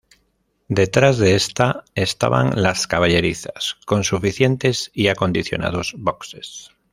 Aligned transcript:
Detrás 0.67 1.19
de 1.19 1.35
esta 1.35 1.83
estaban 1.93 2.59
las 2.59 2.87
caballerizas, 2.87 3.77
con 3.85 4.03
suficientes 4.03 4.89
y 4.95 5.09
acondicionados 5.09 5.93
boxes. 5.95 6.71